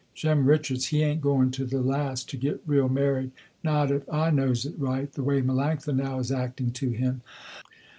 Jem 0.15 0.47
Richards, 0.47 0.87
he 0.87 1.03
ain't 1.03 1.21
going 1.21 1.51
to 1.51 1.63
the 1.63 1.79
last 1.79 2.27
to 2.31 2.35
get 2.35 2.63
real 2.65 2.89
married, 2.89 3.29
not 3.63 3.91
if 3.91 4.11
I 4.11 4.31
knows 4.31 4.65
it 4.65 4.73
right, 4.79 5.13
the 5.13 5.21
way 5.21 5.43
Melanctha 5.43 5.95
now 5.95 6.17
is 6.17 6.31
acting 6.31 6.71
to 6.71 6.89
him. 6.89 7.21